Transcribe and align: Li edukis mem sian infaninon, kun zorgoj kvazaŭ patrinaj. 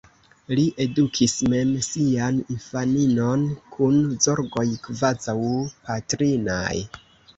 Li 0.59 0.61
edukis 0.85 1.35
mem 1.51 1.73
sian 1.87 2.39
infaninon, 2.55 3.45
kun 3.77 3.99
zorgoj 4.27 4.67
kvazaŭ 4.89 5.37
patrinaj. 5.87 6.75